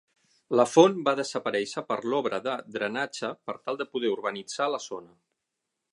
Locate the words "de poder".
3.83-4.15